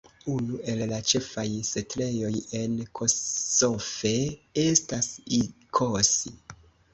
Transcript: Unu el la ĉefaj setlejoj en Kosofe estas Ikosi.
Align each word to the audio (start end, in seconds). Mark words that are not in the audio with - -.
Unu 0.35 0.53
el 0.71 0.79
la 0.91 0.95
ĉefaj 1.09 1.43
setlejoj 1.67 2.31
en 2.61 2.73
Kosofe 3.01 4.15
estas 4.65 5.11
Ikosi. 5.43 6.35